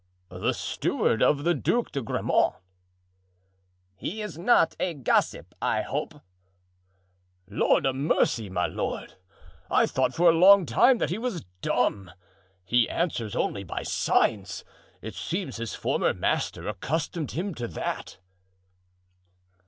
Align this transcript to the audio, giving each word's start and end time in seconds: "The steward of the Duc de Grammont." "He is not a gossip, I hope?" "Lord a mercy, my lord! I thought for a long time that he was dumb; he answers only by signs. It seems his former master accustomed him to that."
"The 0.31 0.53
steward 0.55 1.21
of 1.21 1.43
the 1.43 1.53
Duc 1.53 1.91
de 1.91 2.01
Grammont." 2.01 2.55
"He 3.95 4.23
is 4.23 4.35
not 4.35 4.75
a 4.79 4.95
gossip, 4.95 5.53
I 5.61 5.83
hope?" 5.83 6.15
"Lord 7.47 7.85
a 7.85 7.93
mercy, 7.93 8.49
my 8.49 8.65
lord! 8.65 9.13
I 9.69 9.85
thought 9.85 10.15
for 10.15 10.27
a 10.31 10.35
long 10.35 10.65
time 10.65 10.97
that 10.97 11.11
he 11.11 11.19
was 11.19 11.45
dumb; 11.61 12.09
he 12.65 12.89
answers 12.89 13.35
only 13.35 13.63
by 13.63 13.83
signs. 13.83 14.63
It 15.03 15.13
seems 15.13 15.57
his 15.57 15.75
former 15.75 16.15
master 16.15 16.67
accustomed 16.67 17.33
him 17.33 17.53
to 17.53 17.67
that." 17.67 18.17